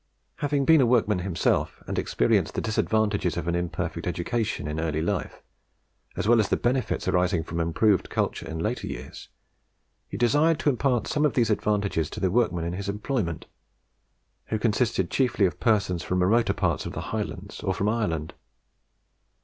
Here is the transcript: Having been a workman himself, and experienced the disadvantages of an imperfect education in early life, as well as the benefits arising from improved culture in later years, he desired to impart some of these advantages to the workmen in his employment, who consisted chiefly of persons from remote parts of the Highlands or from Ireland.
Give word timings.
Having 0.37 0.65
been 0.65 0.81
a 0.81 0.87
workman 0.87 1.19
himself, 1.19 1.83
and 1.85 1.99
experienced 1.99 2.55
the 2.55 2.59
disadvantages 2.61 3.37
of 3.37 3.47
an 3.47 3.53
imperfect 3.53 4.07
education 4.07 4.67
in 4.67 4.79
early 4.79 4.99
life, 4.99 5.43
as 6.15 6.27
well 6.27 6.39
as 6.39 6.49
the 6.49 6.57
benefits 6.57 7.07
arising 7.07 7.43
from 7.43 7.59
improved 7.59 8.09
culture 8.09 8.47
in 8.49 8.57
later 8.57 8.87
years, 8.87 9.29
he 10.07 10.17
desired 10.17 10.57
to 10.57 10.71
impart 10.71 11.05
some 11.05 11.23
of 11.23 11.35
these 11.35 11.51
advantages 11.51 12.09
to 12.09 12.19
the 12.19 12.31
workmen 12.31 12.65
in 12.65 12.73
his 12.73 12.89
employment, 12.89 13.45
who 14.45 14.57
consisted 14.57 15.11
chiefly 15.11 15.45
of 15.45 15.59
persons 15.59 16.01
from 16.01 16.23
remote 16.23 16.55
parts 16.55 16.87
of 16.87 16.93
the 16.93 17.11
Highlands 17.13 17.59
or 17.61 17.71
from 17.71 17.87
Ireland. 17.87 18.33